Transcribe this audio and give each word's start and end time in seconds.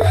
La 0.00 0.08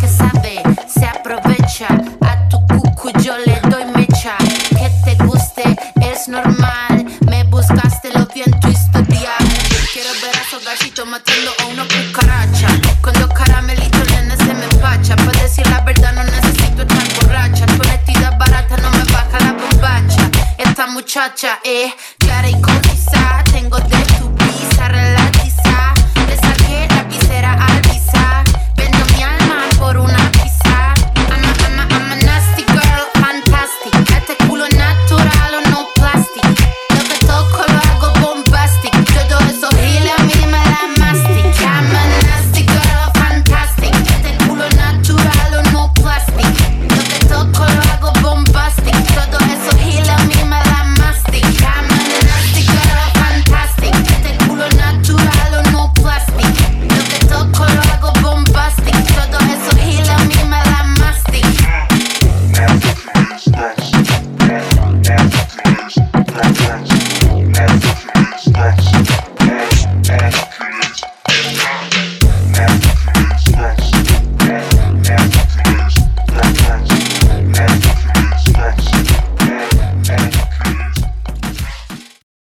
que 0.00 0.06
sabe 0.06 0.62
se 0.86 1.04
aprovecha 1.04 1.88
a 2.20 2.48
tu 2.48 2.64
cucu, 2.68 3.10
yo 3.20 3.36
le 3.38 3.60
doy 3.68 3.84
mecha. 3.96 4.36
Que 4.70 4.90
te 5.04 5.16
guste 5.24 5.64
es 6.02 6.28
normal, 6.28 7.04
me 7.26 7.42
buscaste 7.42 8.10
lo 8.10 8.26
vi 8.26 8.42
en 8.42 8.60
tu 8.60 8.68
estudiado. 8.68 9.44
Quiero 9.92 10.10
ver 10.22 10.36
a 10.36 10.50
su 10.50 10.56
hogar 10.56 10.76
si 10.78 10.92
yo 10.92 11.04
matarlo 11.04 11.50
o 11.66 11.72
no 11.72 11.84
pecar. 11.88 12.23
muchacha 21.14 21.60
es 21.62 21.94
clara 22.18 22.50
y 22.50 22.60
concisa. 22.60 23.44
Tengo 23.52 23.78
de 23.78 24.23